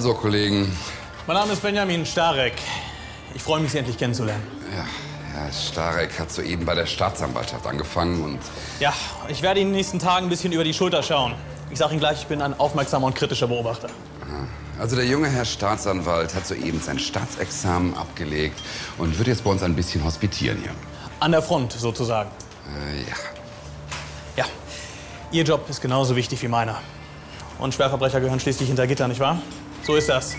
[0.00, 0.72] Kollegen.
[1.26, 2.54] Mein Name ist Benjamin Starek.
[3.34, 4.42] Ich freue mich, Sie endlich kennenzulernen.
[4.74, 4.86] Ja,
[5.34, 8.38] Herr Starek hat soeben bei der Staatsanwaltschaft angefangen und
[8.80, 8.94] Ja,
[9.28, 11.34] ich werde Ihnen in den nächsten Tagen ein bisschen über die Schulter schauen.
[11.70, 13.88] Ich sage Ihnen gleich, ich bin ein aufmerksamer und kritischer Beobachter.
[14.80, 18.58] also der junge Herr Staatsanwalt hat soeben sein Staatsexamen abgelegt
[18.96, 20.72] und wird jetzt bei uns ein bisschen hospitieren hier.
[21.20, 22.30] An der Front sozusagen.
[22.66, 23.16] Äh, ja.
[24.38, 24.44] Ja,
[25.32, 26.80] Ihr Job ist genauso wichtig wie meiner.
[27.58, 29.38] Und Schwerverbrecher gehören schließlich hinter Gitter, nicht wahr?
[29.84, 30.36] So ist das.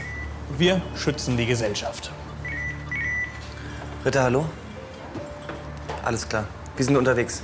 [0.58, 2.12] Wir schützen die Gesellschaft.
[4.06, 4.46] Ritter, hallo?
[6.04, 6.48] Alles klar.
[6.78, 7.42] Wir sind unterwegs.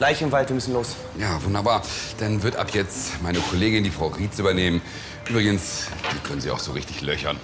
[0.00, 0.96] Leiche im Wald, wir müssen los.
[1.16, 1.82] Ja, wunderbar.
[2.18, 4.80] Dann wird ab jetzt meine Kollegin, die Frau Rietz, übernehmen.
[5.28, 7.36] Übrigens, die können Sie auch so richtig löchern.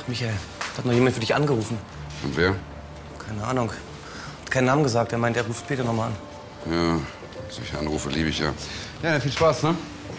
[0.00, 0.34] Ach, Michael,
[0.76, 1.78] hat noch jemand für dich angerufen?
[2.24, 2.56] Und wer?
[3.24, 3.70] Keine Ahnung.
[3.70, 5.12] Hat keinen Namen gesagt.
[5.12, 6.72] Er meint, er ruft später nochmal an.
[6.72, 6.98] Ja,
[7.48, 8.52] solche Anrufe liebe ich ja.
[9.02, 9.74] Ja, viel Spaß, ne?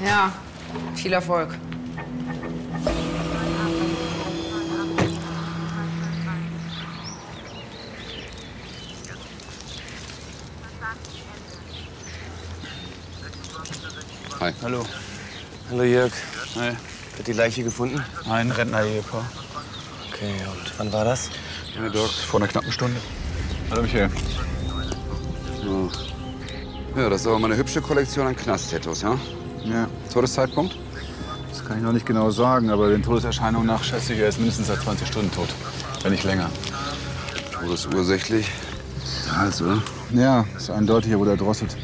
[0.05, 0.31] Ja,
[0.95, 1.57] viel Erfolg.
[14.41, 14.53] Hi.
[14.63, 14.83] Hallo.
[15.69, 16.11] Hallo Jörg.
[16.55, 16.71] Hi.
[17.15, 18.03] Wird die Leiche gefunden?
[18.27, 19.23] Ein Rentner-Ehepaar.
[20.09, 21.29] Okay, und wann war das?
[21.75, 22.09] Ja, Dirk.
[22.09, 22.99] Vor einer knappen Stunde.
[23.69, 24.09] Hallo, Michael.
[26.95, 29.15] Ja, das ist aber mal eine hübsche Kollektion an Knast-Tattoos, ja?
[29.63, 30.75] Ja, Todeszeitpunkt?
[31.51, 34.39] das kann ich noch nicht genau sagen, aber den Todeserscheinungen nach schätze ich, er ist
[34.39, 35.49] mindestens seit 20 Stunden tot.
[36.01, 36.49] Wenn nicht länger.
[37.51, 38.49] Todesursächlich.
[39.37, 39.83] Hals, oder?
[40.11, 41.77] Ja, ist eindeutig, hier wurde er drosselt.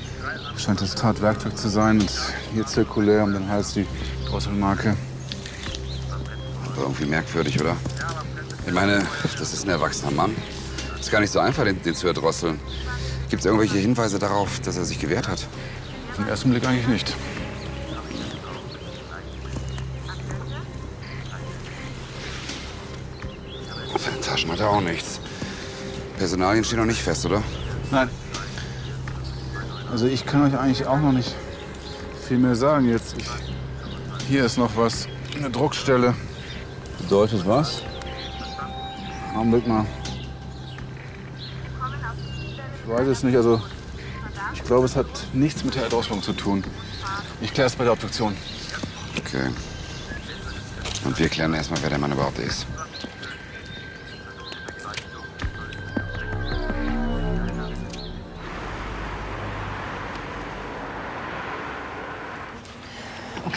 [0.57, 2.01] Scheint das Tatwerkzeug zu sein.
[2.01, 2.11] Und
[2.53, 3.85] hier zirkulär um den Hals die
[4.27, 4.97] Drosselmarke.
[6.73, 7.75] Aber irgendwie merkwürdig, oder?
[8.65, 9.05] Ich meine,
[9.39, 10.35] das ist ein erwachsener Mann.
[10.99, 12.59] Ist gar nicht so einfach, den, den zu erdrosseln.
[13.29, 15.47] Gibt es irgendwelche Hinweise darauf, dass er sich gewehrt hat?
[16.11, 17.13] Auf den ersten Blick eigentlich nicht.
[23.93, 25.19] Auf seinen Taschen hat er auch nichts.
[26.17, 27.43] Personalien stehen noch nicht fest, oder?
[27.91, 28.09] Nein.
[29.91, 31.33] Also ich kann euch eigentlich auch noch nicht
[32.27, 33.15] viel mehr sagen jetzt.
[33.17, 33.27] Ich,
[34.27, 35.07] hier ist noch was.
[35.35, 36.13] Eine Druckstelle.
[36.99, 37.83] Bedeutet was?
[39.35, 39.85] Augenblick mal.
[42.83, 43.61] Ich weiß es nicht, also
[44.53, 46.63] ich glaube, es hat nichts mit der Erdrosselung zu tun.
[47.41, 48.35] Ich kläre es bei der Obduktion.
[49.17, 49.49] Okay.
[51.05, 52.65] Und wir klären erstmal, wer der Mann überhaupt ist.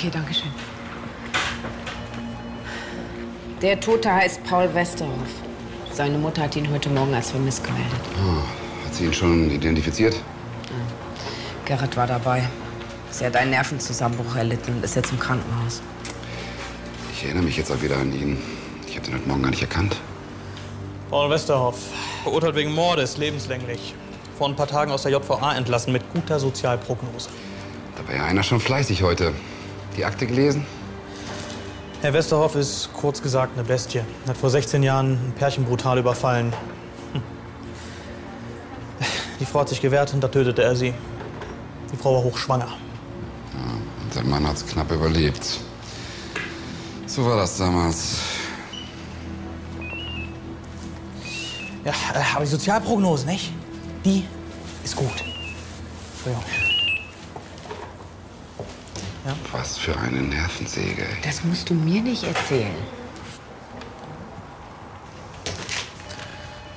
[0.01, 0.51] Okay, danke schön.
[3.61, 5.29] Der Tote heißt Paul Westerhoff.
[5.93, 8.01] Seine Mutter hat ihn heute Morgen als vermisst gemeldet.
[8.87, 10.17] Hat sie ihn schon identifiziert?
[11.67, 12.49] Gerrit war dabei.
[13.11, 15.83] Sie hat einen Nervenzusammenbruch erlitten und ist jetzt im Krankenhaus.
[17.13, 18.39] Ich erinnere mich jetzt auch wieder an ihn.
[18.89, 19.97] Ich habe den heute Morgen gar nicht erkannt.
[21.11, 21.79] Paul Westerhoff,
[22.23, 23.95] verurteilt wegen Mordes, lebenslänglich.
[24.39, 27.29] Vor ein paar Tagen aus der JVA entlassen mit guter Sozialprognose.
[27.99, 29.35] Da war ja einer schon fleißig heute.
[29.97, 30.67] Die Akte gelesen?
[32.01, 34.03] Herr Westerhoff ist kurz gesagt eine Bestie.
[34.27, 36.53] Hat vor 16 Jahren ein Pärchen brutal überfallen.
[37.13, 37.23] Hm.
[39.41, 40.95] Die Frau hat sich gewehrt und da tötete er sie.
[41.93, 42.69] Die Frau war hochschwanger.
[44.11, 45.61] Und der Mann hat es knapp überlebt.
[47.07, 48.19] So war das damals.
[51.85, 53.53] Ja, äh, aber die Sozialprognose, nicht?
[54.05, 54.25] Die
[54.85, 55.25] ist gut.
[56.15, 56.70] Entschuldigung.
[59.53, 61.03] Was für eine Nervensäge.
[61.03, 61.17] ey.
[61.23, 62.75] Das musst du mir nicht erzählen.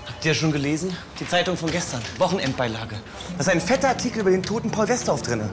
[0.07, 0.95] Habt ihr schon gelesen?
[1.19, 2.01] Die Zeitung von gestern.
[2.17, 2.95] Wochenendbeilage.
[3.35, 5.49] Da ist ein fetter Artikel über den toten Paul Westerhoff drinne.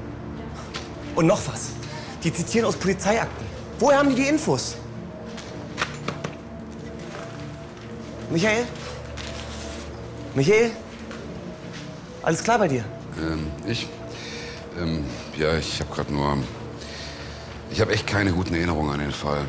[1.15, 1.71] Und noch was.
[2.23, 3.47] Die zitieren aus Polizeiakten.
[3.79, 4.77] Woher haben die die Infos?
[8.31, 8.65] Michael?
[10.35, 10.71] Michael?
[12.23, 12.85] Alles klar bei dir?
[13.19, 13.89] Ähm, ich?
[14.79, 15.05] Ähm,
[15.37, 16.39] ja, ich habe gerade nur.
[17.71, 19.45] Ich habe echt keine guten Erinnerungen an den Fall.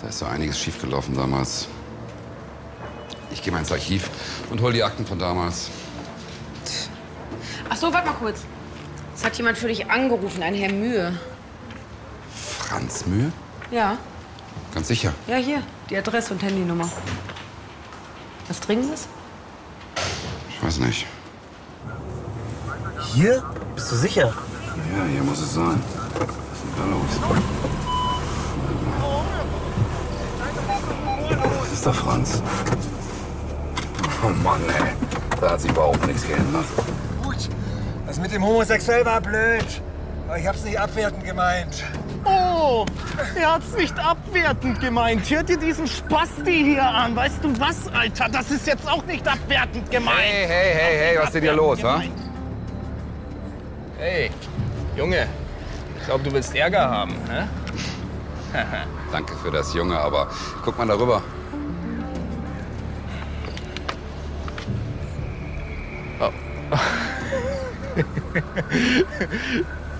[0.00, 1.68] Da ist so einiges schiefgelaufen damals.
[3.30, 4.10] Ich gehe mal ins Archiv
[4.50, 5.70] und hol die Akten von damals.
[7.68, 8.40] Ach so, warte mal kurz.
[9.14, 11.18] Es hat jemand für dich angerufen, ein Herr Mühe.
[12.58, 13.32] Franz Mühe?
[13.70, 13.96] Ja,
[14.74, 15.12] Ganz sicher.
[15.26, 15.62] ja, hier.
[15.90, 16.88] Die Adresse und Handynummer.
[18.48, 19.06] Was Dringendes?
[20.50, 21.06] Ich weiß nicht.
[23.14, 23.42] Hier?
[23.74, 24.34] Bist du sicher?
[24.96, 25.82] Ja, hier muss es sein.
[26.82, 27.30] Was ist denn
[31.30, 31.60] da los?
[31.60, 32.42] Das ist der Franz.
[34.24, 34.92] Oh Mann, ey.
[35.40, 36.64] Da hat sich überhaupt nichts geändert.
[37.22, 37.48] Gut,
[38.06, 39.82] das mit dem Homosexuell war blöd.
[40.28, 41.84] Aber ich hab's nicht abwertend gemeint.
[42.24, 42.86] Oh!
[43.34, 45.28] Er hat's nicht abwertend gemeint.
[45.28, 47.16] Hört ihr diesen Spasti hier an?
[47.16, 48.28] Weißt du was, Alter?
[48.30, 50.18] Das ist jetzt auch nicht abwertend gemeint.
[50.18, 52.00] Hey, hey, hey, hey, was ist denn hier los, ha?
[53.98, 54.30] Hey,
[54.96, 55.26] Junge.
[56.02, 57.44] Ich glaube, du willst Ärger haben, hä?
[59.12, 60.28] Danke für das Junge, aber
[60.64, 61.22] guck mal darüber.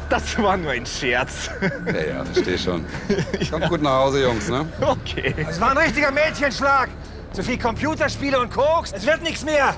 [0.09, 1.49] Das war nur ein Scherz.
[1.87, 2.85] Ja, ja, versteh schon.
[3.51, 4.67] Kommt gut nach Hause, Jungs, ne?
[4.83, 5.35] Okay.
[5.49, 6.91] Es war ein richtiger Mädchenschlag.
[7.33, 8.93] Zu viel Computerspiele und Koks.
[8.93, 9.75] Es wird nichts mehr.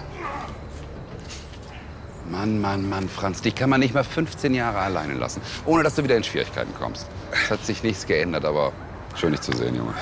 [2.30, 5.94] Mann, Mann, Mann, Franz, dich kann man nicht mal 15 Jahre alleine lassen, ohne dass
[5.94, 7.06] du wieder in Schwierigkeiten kommst.
[7.32, 8.72] Es hat sich nichts geändert, aber
[9.14, 9.94] schön dich zu sehen, Junge.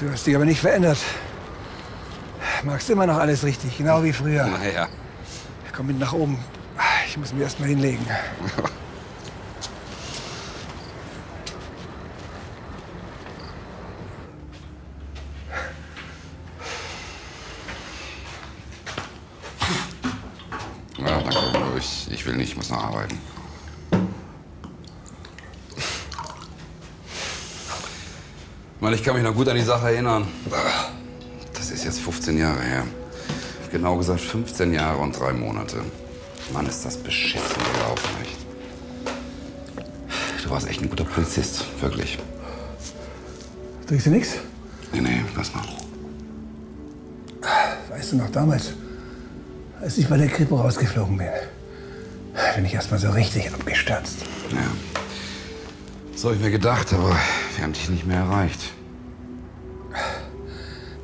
[0.00, 0.98] Du hast dich aber nicht verändert.
[2.64, 4.46] Magst immer noch alles richtig, genau wie früher.
[4.46, 4.88] Naja,
[5.80, 6.38] Komm mit nach oben.
[7.06, 8.04] Ich muss mich erst mal hinlegen.
[20.98, 21.38] ja, danke.
[21.78, 22.26] Ich, ich
[22.80, 23.18] nicht, ich.
[28.80, 30.26] Mann, ich kann mich noch gut an die Sache erinnern.
[31.52, 32.84] Das ist jetzt 15 Jahre her.
[33.70, 35.76] Genau gesagt 15 Jahre und drei Monate.
[36.52, 38.38] Mann, ist das beschissen gelaufen, echt.
[40.42, 42.18] Du warst echt ein guter Polizist, wirklich.
[43.86, 44.36] Trinkst du nichts?
[44.92, 45.62] Nee, nee, lass mal.
[47.90, 48.72] Weißt du noch damals,
[49.80, 51.28] als ich bei der Kripo rausgeflogen bin?
[52.54, 54.18] Bin ich erst mal so richtig abgestürzt.
[54.50, 54.58] Ja.
[56.16, 57.16] So habe ich mir gedacht, aber
[57.56, 58.60] wir haben dich nicht mehr erreicht.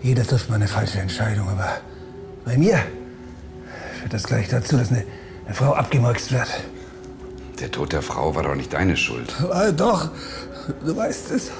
[0.02, 1.78] Jeder trifft mal eine falsche Entscheidung, aber
[2.44, 2.78] bei mir
[4.00, 5.04] führt das gleich dazu, dass eine,
[5.46, 6.48] eine Frau abgemurkst wird.
[7.60, 9.34] Der Tod der Frau war doch nicht deine Schuld.
[9.50, 10.10] Ah, doch,
[10.84, 11.50] du weißt es.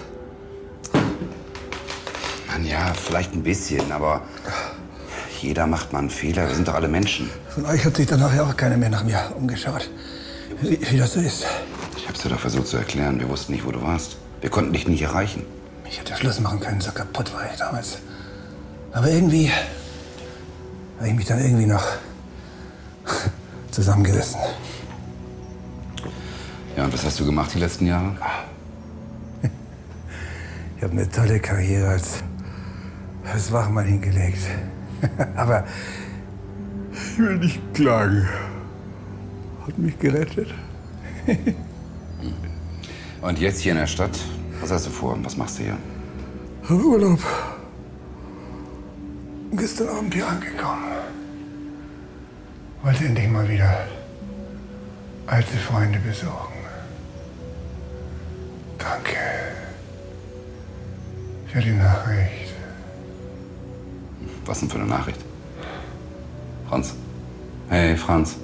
[2.47, 4.23] Mann, ja, vielleicht ein bisschen, aber
[5.47, 6.49] jeder macht mal einen Fehler.
[6.49, 7.31] Wir sind doch alle Menschen.
[7.51, 9.89] Von euch hat sich dann nachher auch keiner mehr nach mir umgeschaut.
[10.61, 11.47] Wie, wie das so ist.
[11.97, 13.21] Ich hab's dir doch versucht zu erklären.
[13.21, 14.17] Wir wussten nicht, wo du warst.
[14.41, 15.45] Wir konnten dich nicht erreichen.
[15.89, 17.99] Ich hätte Schluss machen können, so kaputt war ich damals.
[18.93, 19.53] Aber irgendwie
[20.99, 21.85] habe ich mich dann irgendwie noch
[23.71, 24.41] zusammengerissen.
[26.77, 28.17] Ja, und was hast du gemacht die letzten Jahre?
[30.77, 32.23] Ich habe eine tolle Karriere als,
[33.33, 34.43] als Wachmann hingelegt.
[35.37, 35.65] Aber
[36.93, 38.29] ich will nicht klagen.
[39.67, 40.55] Hat mich gerettet.
[43.23, 44.19] Und jetzt hier in der Stadt?
[44.61, 45.19] Was hast du vor?
[45.23, 45.77] Was machst du hier?
[46.69, 47.21] Hab Urlaub.
[49.53, 50.85] Gestern Abend hier angekommen.
[52.83, 53.87] Wollte endlich mal wieder
[55.26, 56.55] alte Freunde besuchen.
[58.79, 59.17] Danke
[61.53, 62.46] für die Nachricht.
[64.47, 65.19] Was denn für eine Nachricht?
[66.69, 66.95] Franz.
[67.69, 68.37] Hey, Franz.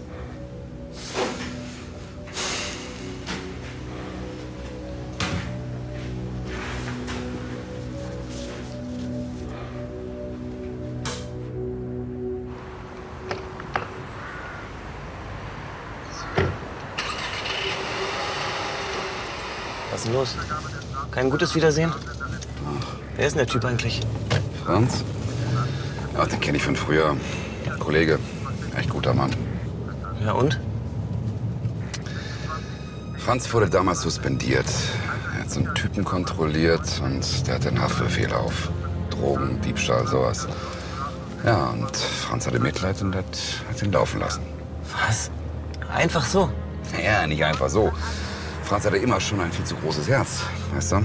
[19.92, 20.36] Was ist denn los?
[21.12, 21.92] Kein gutes Wiedersehen?
[23.14, 24.00] Wer ist denn der Typ eigentlich?
[24.64, 25.04] Franz?
[26.14, 27.16] Ja, den kenne ich von früher.
[27.78, 28.18] Kollege.
[28.76, 29.30] Echt guter Mann.
[30.24, 30.58] Ja und?
[33.18, 34.66] Franz wurde damals suspendiert.
[35.34, 38.70] Er hat so einen Typen kontrolliert und der hatte einen Haftbefehl auf.
[39.10, 40.48] Drogen, Diebstahl, sowas.
[41.44, 43.24] Ja, und Franz hatte Mitleid und hat,
[43.68, 44.42] hat ihn laufen lassen.
[45.06, 45.30] Was?
[45.92, 46.50] Einfach so?
[47.02, 47.92] Ja, nicht einfach so.
[48.64, 50.42] Franz hatte immer schon ein viel zu großes Herz,
[50.74, 50.96] weißt du?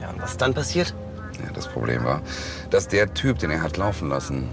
[0.00, 0.94] Ja, und was dann passiert?
[1.44, 2.22] Ja, das Problem war,
[2.70, 4.48] dass der Typ, den er hat laufen lassen,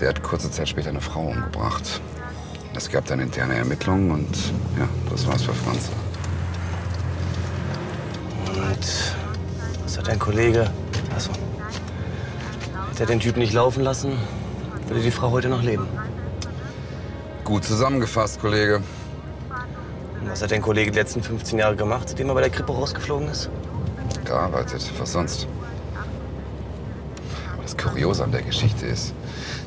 [0.00, 2.00] der hat kurze Zeit später eine Frau umgebracht.
[2.74, 4.36] Es gab dann interne Ermittlungen und
[4.78, 5.90] ja, das war's für Franz.
[8.46, 9.14] Und
[9.84, 10.70] was hat dein Kollege?
[11.14, 11.32] Achso.
[12.90, 14.12] Hätte er den Typen nicht laufen lassen,
[14.86, 15.86] würde die Frau heute noch leben.
[17.44, 18.82] Gut zusammengefasst, Kollege.
[20.20, 22.72] Und was hat dein Kollege die letzten 15 Jahre gemacht, seitdem er bei der Krippe
[22.72, 23.50] rausgeflogen ist?
[24.24, 25.48] Gearbeitet, was sonst?
[27.80, 29.14] Aber Kuriose an der Geschichte ist,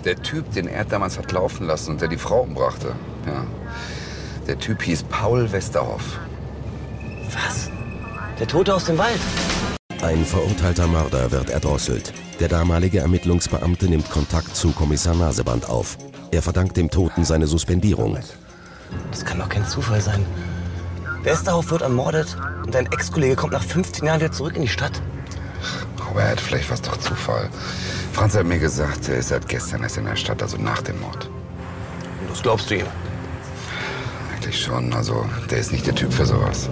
[0.06, 2.94] der Typ, den er damals hat laufen lassen und der die Frau umbrachte,
[3.26, 3.46] ja,
[4.48, 6.20] der Typ hieß Paul Westerhoff.
[7.32, 7.70] Was?
[8.40, 9.20] Der Tote aus dem Wald?
[10.02, 12.14] Ein verurteilter Mörder wird erdrosselt.
[12.40, 15.98] Der damalige Ermittlungsbeamte nimmt Kontakt zu Kommissar Naseband auf.
[16.32, 18.18] Er verdankt dem Toten seine Suspendierung.
[19.12, 20.26] Das kann doch kein Zufall sein.
[21.24, 25.02] Westerhoff wird ermordet und dein Ex-Kollege kommt nach 15 Jahren wieder zurück in die Stadt.
[26.10, 27.50] Robert, vielleicht war es doch Zufall.
[28.14, 31.02] Franz hat mir gesagt, er ist seit gestern erst in der Stadt, also nach dem
[31.02, 31.30] Mord.
[32.22, 32.86] Und das glaubst du ihm?
[34.34, 36.70] Eigentlich schon, also der ist nicht der Typ für sowas.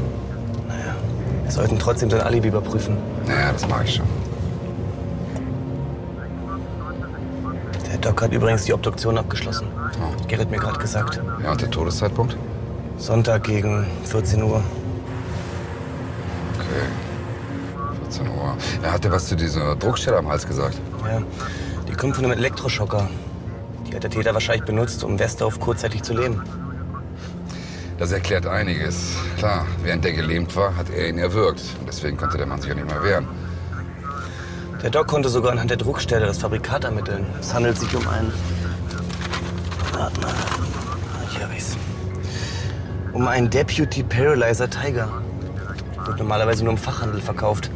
[0.67, 0.95] Naja,
[1.43, 2.95] wir sollten trotzdem sein Alibi überprüfen.
[3.25, 4.05] Naja, das mache ich schon.
[7.89, 9.67] Der Doc hat übrigens die Obduktion abgeschlossen.
[9.75, 11.19] Hat Gerrit mir gerade gesagt.
[11.43, 12.37] Ja, und der Todeszeitpunkt?
[12.97, 14.63] Sonntag gegen 14 Uhr.
[16.53, 16.85] Okay.
[18.03, 18.55] 14 Uhr.
[18.83, 20.79] Er hatte was zu dieser Druckstelle am Hals gesagt.
[21.07, 21.21] Ja,
[21.87, 23.09] die kommt von einem Elektroschocker.
[23.87, 26.41] Die hat der Täter wahrscheinlich benutzt, um Westerhoff kurzzeitig zu leben.
[27.97, 29.15] Das erklärt einiges.
[29.37, 31.61] Klar, während der gelähmt war, hat er ihn erwürgt.
[31.79, 33.27] Und deswegen konnte der Mann sich ja nicht mehr wehren.
[34.81, 37.25] Der Doc konnte sogar anhand der Druckstelle das Fabrikat ermitteln.
[37.39, 38.33] Es handelt sich um einen.
[39.93, 40.33] Warte mal.
[41.29, 41.77] Hier hab ich's.
[43.13, 45.09] Um einen Deputy Paralyzer Tiger.
[46.05, 47.69] Wird normalerweise nur im Fachhandel verkauft.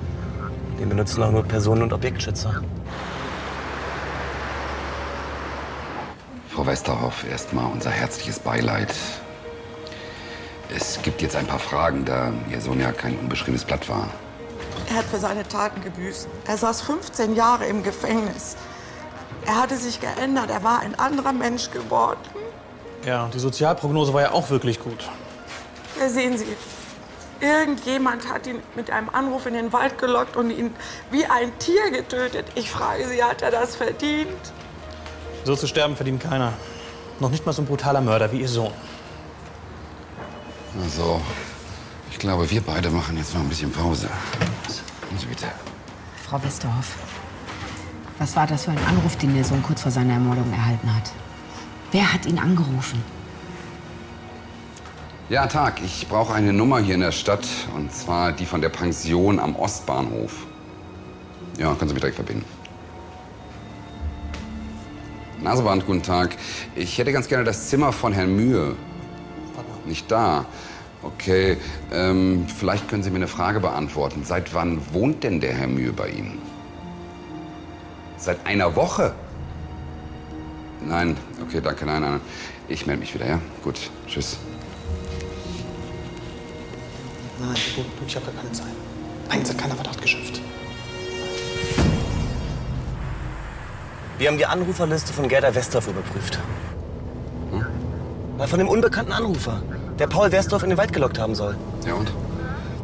[0.79, 2.63] Den benutzen auch nur Personen- und Objektschützer.
[6.55, 8.93] Frau Westerhoff, erstmal unser herzliches Beileid.
[10.73, 14.07] Es gibt jetzt ein paar Fragen, da Ihr Sohn ja kein unbeschriebenes Blatt war.
[14.89, 16.29] Er hat für seine Taten gebüßt.
[16.47, 18.55] Er saß 15 Jahre im Gefängnis.
[19.45, 20.49] Er hatte sich geändert.
[20.49, 22.21] Er war ein anderer Mensch geworden.
[23.03, 25.09] Ja, und die Sozialprognose war ja auch wirklich gut.
[25.99, 26.47] Ja, sehen Sie,
[27.41, 30.73] irgendjemand hat ihn mit einem Anruf in den Wald gelockt und ihn
[31.11, 32.45] wie ein Tier getötet.
[32.55, 34.29] Ich frage Sie, hat er das verdient?
[35.45, 36.53] So zu sterben verdient keiner.
[37.19, 38.71] Noch nicht mal so ein brutaler Mörder wie Ihr Sohn.
[40.83, 41.21] Also,
[42.11, 44.09] ich glaube, wir beide machen jetzt noch ein bisschen Pause.
[45.01, 45.45] Kommen Sie bitte.
[46.27, 46.95] Frau Westerhoff,
[48.17, 51.11] was war das für ein Anruf, den Ihr Sohn kurz vor seiner Ermordung erhalten hat?
[51.91, 53.03] Wer hat ihn angerufen?
[55.29, 55.81] Ja, Tag.
[55.83, 57.47] Ich brauche eine Nummer hier in der Stadt.
[57.75, 60.47] Und zwar die von der Pension am Ostbahnhof.
[61.57, 62.54] Ja, können Sie mich direkt verbinden.
[65.45, 66.35] Naseband, guten Tag.
[66.75, 68.75] Ich hätte ganz gerne das Zimmer von Herrn Mühe.
[69.85, 70.47] Nicht da.
[71.03, 71.57] Okay,
[71.93, 74.23] ähm, vielleicht können Sie mir eine Frage beantworten.
[74.25, 76.39] Seit wann wohnt denn der Herr Mühe bei Ihnen?
[78.17, 79.13] Seit einer Woche?
[80.83, 82.21] Nein, okay, danke, nein, nein.
[82.67, 83.39] Ich melde mich wieder, ja?
[83.63, 84.37] Gut, tschüss.
[87.39, 87.55] Nein,
[88.07, 88.73] ich habe gar keine Zeit.
[89.29, 90.41] Eins hat keiner Verdacht geschöpft.
[94.17, 96.39] Wir haben die Anruferliste von Gerda Westorf überprüft.
[98.37, 99.61] Na, von dem unbekannten Anrufer,
[99.99, 101.57] der Paul Westorf in den Wald gelockt haben soll.
[101.85, 102.13] Ja und?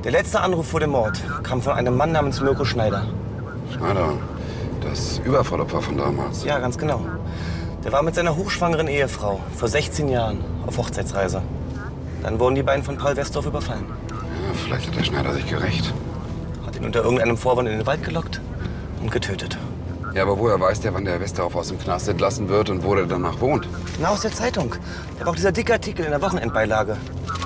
[0.04, 3.06] Der letzte Anruf vor dem Mord kam von einem Mann namens Mirko Schneider.
[3.74, 4.14] Schneider,
[4.82, 6.44] das Überfallopfer von damals.
[6.44, 7.06] Ja, ganz genau.
[7.86, 11.42] Der war mit seiner hochschwangeren Ehefrau vor 16 Jahren auf Hochzeitsreise.
[12.24, 13.86] Dann wurden die beiden von Paul Westorf überfallen.
[14.10, 15.94] Ja, vielleicht hat der Schneider sich gerecht.
[16.66, 18.42] Hat ihn unter irgendeinem Vorwand in den Wald gelockt
[19.02, 19.58] und getötet.
[20.14, 22.96] Ja, aber woher weiß der, wann der Westerhoff aus dem Knast entlassen wird und wo
[22.96, 23.68] der danach wohnt?
[24.02, 24.76] Na, aus der Zeitung.
[25.18, 26.98] Da war auch dieser dicke Artikel in der Wochenendbeilage.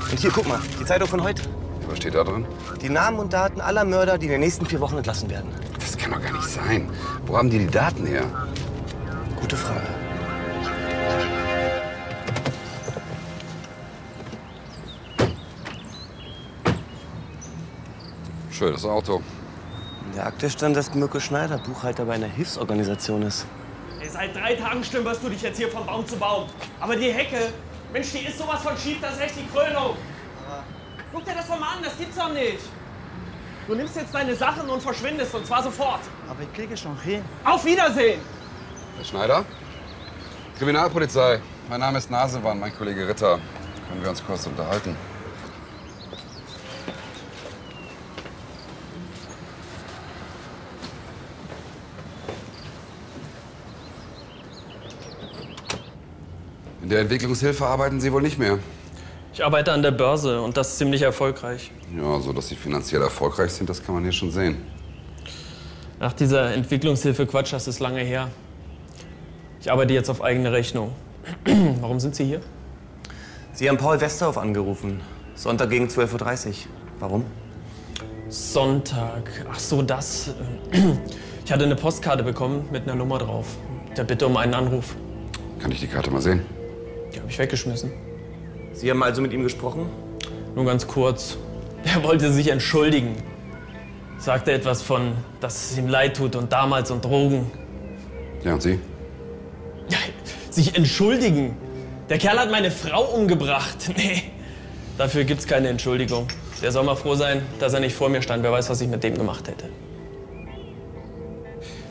[0.10, 1.43] Und hier, guck mal, die Zeitung von heute.
[1.88, 2.48] Was steht da drin?
[2.81, 5.51] Die Namen und Daten aller Mörder, die in den nächsten vier Wochen entlassen werden.
[5.79, 6.89] Das kann doch gar nicht sein.
[7.27, 8.24] Wo haben die die Daten her?
[9.39, 9.81] Gute Frage.
[18.50, 19.22] Schönes Auto.
[20.15, 23.45] Der Akte stand, dass Mirko Schneider Buchhalter bei einer Hilfsorganisation ist.
[24.00, 26.48] Ey, seit drei Tagen stümperst du dich jetzt hier von Baum zu Baum.
[26.79, 27.51] Aber die Hecke,
[27.91, 29.98] Mensch, die ist sowas von schief, das ist echt die Krönung.
[31.12, 32.60] Guck dir das doch mal an, das gibt's doch nicht.
[33.67, 36.01] Du nimmst jetzt deine Sachen und verschwindest, und zwar sofort.
[36.29, 37.22] Aber ich kriege es noch hin.
[37.43, 38.22] Auf Wiedersehen!
[38.95, 39.45] Herr Schneider?
[40.57, 41.41] Kriminalpolizei.
[41.69, 43.39] Mein Name ist Nasewan, mein Kollege Ritter.
[43.89, 44.95] Können wir uns kurz unterhalten?
[56.86, 58.60] In der Entwicklungshilfe arbeiten Sie wohl nicht mehr.
[59.34, 61.72] Ich arbeite an der Börse und das ziemlich erfolgreich.
[61.98, 64.58] Ja, so dass Sie finanziell erfolgreich sind, das kann man hier schon sehen.
[66.00, 68.30] Nach dieser Entwicklungshilfe-Quatsch, das ist lange her.
[69.60, 70.92] Ich arbeite jetzt auf eigene Rechnung.
[71.82, 72.42] Warum sind Sie hier?
[73.54, 75.01] Sie haben Paul Westerhoff angerufen.
[75.34, 76.54] Sonntag gegen 12.30 Uhr.
[77.00, 77.25] Warum?
[78.30, 79.44] Sonntag.
[79.51, 80.36] Ach so, das.
[81.44, 83.46] Ich hatte eine Postkarte bekommen mit einer Nummer drauf.
[83.98, 84.96] Der Bitte um einen Anruf.
[85.60, 86.42] Kann ich die Karte mal sehen?
[87.15, 87.93] Die habe ich weggeschmissen.
[88.74, 89.89] Sie haben also mit ihm gesprochen?
[90.53, 91.38] Nur ganz kurz.
[91.86, 93.15] Er wollte sich entschuldigen.
[94.17, 97.50] Sagte etwas von, dass es ihm leid tut und damals und Drogen.
[98.43, 98.79] Ja, und Sie?
[100.50, 101.55] Sich entschuldigen?
[102.10, 103.77] Der Kerl hat meine Frau umgebracht.
[103.98, 104.24] Nee.
[104.98, 106.27] Dafür gibt's keine Entschuldigung.
[106.62, 108.43] Der soll mal froh sein, dass er nicht vor mir stand.
[108.43, 109.65] Wer weiß, was ich mit dem gemacht hätte.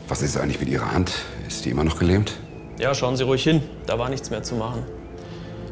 [0.07, 1.11] Was ist eigentlich mit Ihrer Hand?
[1.47, 2.37] Ist die immer noch gelähmt?
[2.79, 3.61] Ja, schauen Sie ruhig hin.
[3.85, 4.83] Da war nichts mehr zu machen.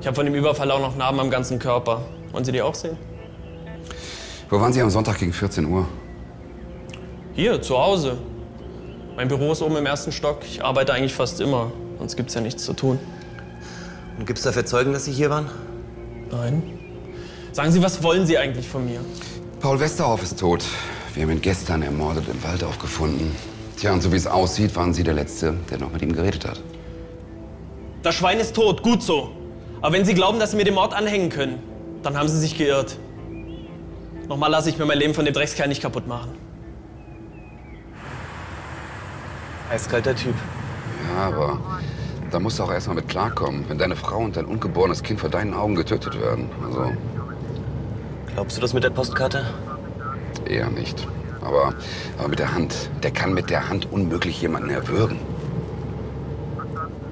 [0.03, 2.01] Ich habe von dem Überfall auch noch Narben am ganzen Körper.
[2.33, 2.97] Wollen Sie die auch sehen?
[4.49, 5.87] Wo waren Sie am Sonntag gegen 14 Uhr?
[7.33, 8.17] Hier, zu Hause.
[9.15, 10.39] Mein Büro ist oben im ersten Stock.
[10.43, 11.71] Ich arbeite eigentlich fast immer.
[11.99, 12.99] Sonst gibt's ja nichts zu tun.
[14.19, 15.49] Und gibt's dafür Zeugen, dass Sie hier waren?
[16.29, 16.63] Nein.
[17.53, 18.99] Sagen Sie, was wollen Sie eigentlich von mir?
[19.61, 20.65] Paul Westerhoff ist tot.
[21.13, 23.33] Wir haben ihn gestern ermordet im Wald aufgefunden.
[23.77, 26.43] Tja, und so wie es aussieht, waren Sie der Letzte, der noch mit ihm geredet
[26.43, 26.61] hat.
[28.01, 29.31] Das Schwein ist tot, gut so.
[29.83, 31.59] Aber wenn Sie glauben, dass Sie mir den Mord anhängen können,
[32.03, 32.97] dann haben Sie sich geirrt.
[34.29, 36.31] Nochmal lasse ich mir mein Leben von dem Dreckskerl nicht kaputt machen.
[39.69, 40.35] Eiskalter Typ.
[41.13, 41.59] Ja, aber
[42.31, 45.29] da musst du auch erstmal mit klarkommen, wenn deine Frau und dein ungeborenes Kind vor
[45.29, 46.49] deinen Augen getötet werden.
[46.65, 46.93] Also
[48.33, 49.45] Glaubst du das mit der Postkarte?
[50.45, 51.05] eher nicht.
[51.41, 51.73] Aber,
[52.17, 52.89] aber mit der Hand.
[53.03, 55.19] Der kann mit der Hand unmöglich jemanden erwürgen.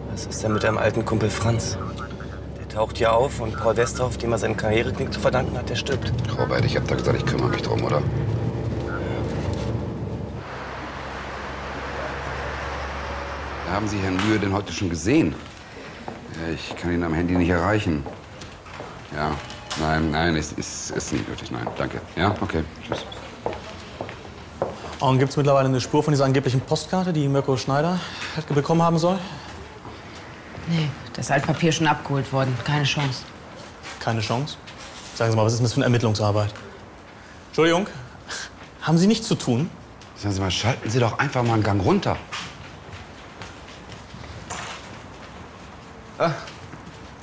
[0.10, 1.78] Was ist denn mit deinem alten Kumpel Franz?
[2.72, 5.76] Der taucht hier auf und Paul Westerhoff, dem er seinen Karriereknick zu verdanken hat, der
[5.76, 6.14] stirbt.
[6.38, 8.02] Robert, ich hab da gesagt, ich kümmere mich drum, oder?
[13.70, 15.36] Haben Sie Herrn Lühe denn heute schon gesehen?
[16.54, 18.06] Ich kann ihn am Handy nicht erreichen.
[19.14, 19.32] Ja,
[19.82, 22.00] nein, nein, ist, ist, ist nicht nötig, nein, danke.
[22.16, 23.06] Ja, okay, tschüss.
[25.02, 28.00] Und gibt es mittlerweile eine Spur von dieser angeblichen Postkarte, die Mirko Schneider
[28.56, 29.20] bekommen haben soll?
[30.70, 32.56] Nee, das Altpapier schon abgeholt worden.
[32.64, 33.24] Keine Chance.
[34.00, 34.58] Keine Chance.
[35.16, 36.54] Sagen Sie mal, was ist denn das für eine Ermittlungsarbeit?
[37.48, 37.88] Entschuldigung,
[38.82, 39.70] haben Sie nichts zu tun?
[40.16, 42.18] Sagen Sie mal, schalten Sie doch einfach mal einen Gang runter.
[46.18, 46.32] Ah,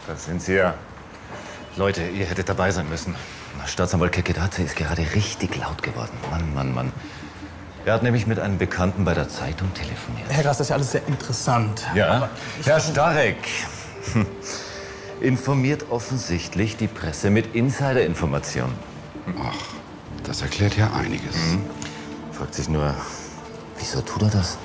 [0.07, 0.75] das sind Sie ja.
[1.77, 3.15] Leute, ihr hättet dabei sein müssen.
[3.67, 6.13] Staatsanwalt Kekedaze ist gerade richtig laut geworden.
[6.31, 6.93] Mann, Mann, Mann.
[7.85, 10.27] Er hat nämlich mit einem Bekannten bei der Zeitung telefoniert.
[10.29, 11.87] Herr Gras, das ist ja alles sehr interessant.
[11.95, 12.29] Ja?
[12.65, 13.37] Herr Starek
[15.21, 18.75] informiert offensichtlich die Presse mit Insiderinformationen.
[19.43, 19.55] Ach,
[20.25, 21.37] das erklärt ja einiges.
[21.37, 21.63] Mhm.
[22.33, 22.95] Fragt sich nur,
[23.79, 24.59] wieso tut er das?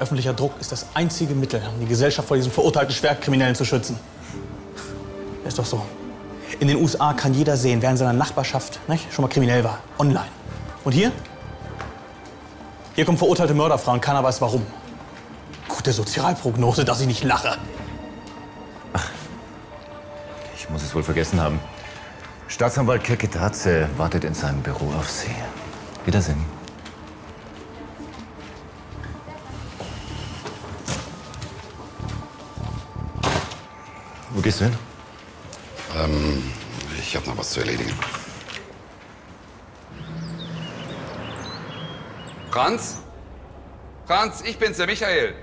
[0.00, 3.98] Öffentlicher Druck ist das einzige Mittel, um die Gesellschaft vor diesen verurteilten Schwerkriminellen zu schützen.
[5.44, 5.82] Ist doch so.
[6.58, 9.80] In den USA kann jeder sehen, wer in seiner Nachbarschaft nicht, schon mal kriminell war.
[9.98, 10.28] Online.
[10.84, 11.12] Und hier?
[12.94, 14.66] Hier kommen verurteilte Mörderfrauen keiner weiß warum.
[15.80, 17.56] Gute Sozialprognose, dass ich nicht lache.
[20.54, 21.58] Ich muss es wohl vergessen haben.
[22.48, 25.34] Staatsanwalt Kekedaze wartet in seinem Büro auf Sie.
[26.04, 26.44] Wiedersehen.
[34.32, 34.76] Wo gehst du hin?
[35.96, 36.52] Ähm,
[36.98, 37.94] ich habe noch was zu erledigen.
[42.50, 42.98] Franz?
[44.06, 45.34] Franz, ich bin's, der Michael.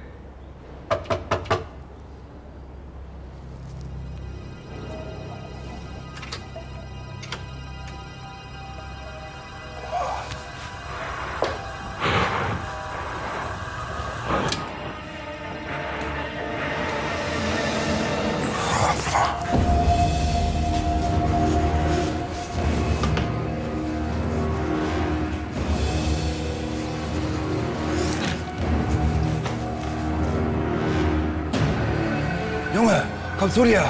[33.47, 33.89] Komm zu dir.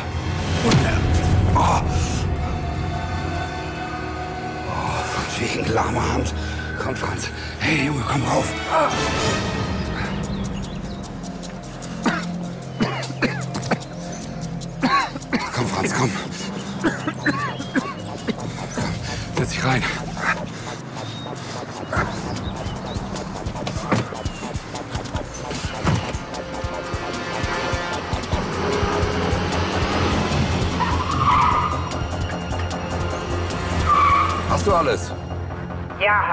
[1.55, 1.81] Oh.
[4.69, 6.33] Oh, von wegen lahmer Hand.
[6.83, 7.29] Komm, Franz.
[7.59, 8.53] Hey, Junge, komm rauf.
[15.55, 16.11] Komm, Franz, komm.
[18.37, 18.49] Komm,
[19.37, 19.83] setz dich rein.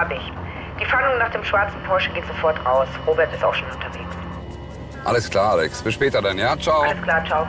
[0.04, 0.32] Habe ich.
[0.80, 2.88] Die Fahndung nach dem schwarzen Porsche geht sofort raus.
[3.06, 4.14] Robert ist auch schon unterwegs.
[5.04, 5.82] Alles klar, Alex.
[5.82, 6.56] Bis später dann, ja?
[6.58, 6.82] Ciao.
[6.82, 7.46] Alles klar, ciao.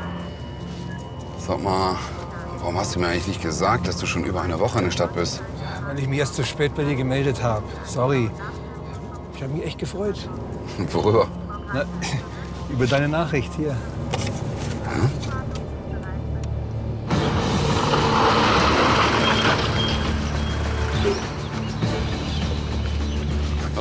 [1.37, 1.95] Sag mal,
[2.59, 4.91] warum hast du mir eigentlich nicht gesagt, dass du schon über eine Woche in der
[4.91, 5.41] Stadt bist?
[5.85, 7.63] Weil ich mich erst zu spät bei dir gemeldet habe.
[7.83, 8.29] Sorry.
[9.35, 10.29] Ich habe mich echt gefreut.
[10.77, 11.27] Worüber?
[11.73, 11.83] Na,
[12.69, 13.75] über deine Nachricht hier.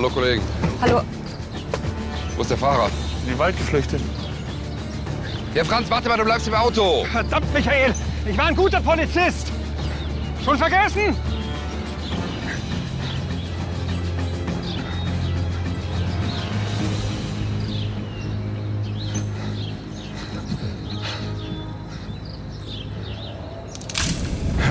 [0.04, 0.42] Hallo, Kollegen.
[0.82, 1.00] Hallo.
[2.36, 2.90] Wo ist der Fahrer?
[3.22, 4.02] In den Wald geflüchtet.
[5.54, 7.06] Ja, Franz, warte mal, du bleibst im Auto.
[7.10, 7.94] Verdammt, Michael!
[8.26, 9.50] Ich war ein guter Polizist!
[10.44, 11.16] Schon vergessen?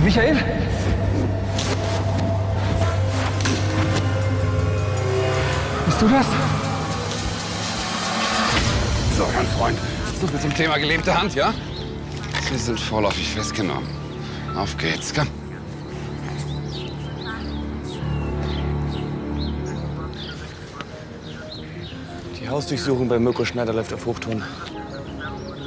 [0.04, 0.38] Michael?
[6.04, 6.26] Du das?
[9.18, 9.78] So, mein Freund,
[10.20, 11.54] so viel zum Thema gelähmte Hand, ja?
[12.50, 13.88] Sie sind vorläufig festgenommen.
[14.56, 15.28] Auf geht's, komm.
[22.40, 24.44] Die Hausdurchsuchung bei Mirko Schneider läuft auf Hochtouren.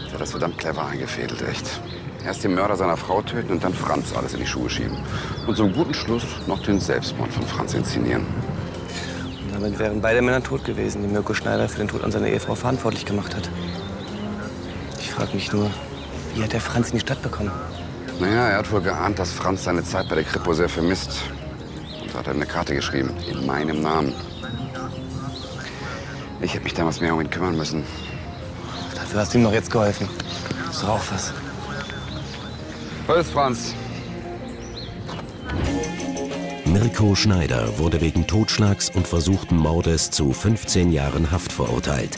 [0.07, 1.81] Der hat das verdammt clever eingefädelt, echt.
[2.25, 4.99] Erst den Mörder seiner Frau töten und dann Franz alles in die Schuhe schieben.
[5.46, 8.27] Und zum guten Schluss noch den Selbstmord von Franz inszenieren.
[9.67, 12.55] Damit wären beide Männer tot gewesen, die Mirko Schneider für den Tod an seiner Ehefrau
[12.55, 13.51] verantwortlich gemacht hat.
[15.01, 15.69] Ich frage mich nur,
[16.37, 17.51] wie hat der Franz in die Stadt bekommen?
[18.21, 21.11] Naja, er hat wohl geahnt, dass Franz seine Zeit bei der Kripo sehr vermisst.
[22.01, 24.15] Und so hat er eine Karte geschrieben, in meinem Namen.
[26.41, 27.83] Ich hätte mich damals mehr um ihn kümmern müssen.
[28.95, 30.09] Dafür hast du ihm noch jetzt geholfen.
[30.71, 31.33] Ist doch auch was.
[33.09, 33.75] Was ist Franz?
[36.87, 42.16] Mirko Schneider wurde wegen Totschlags und versuchten Mordes zu 15 Jahren Haft verurteilt.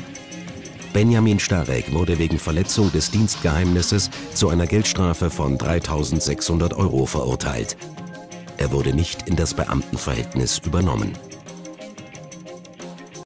[0.93, 7.79] Benjamin Starek wurde wegen Verletzung des Dienstgeheimnisses zu einer Geldstrafe von 3600 Euro verurteilt.
[8.59, 11.13] Er wurde nicht in das Beamtenverhältnis übernommen.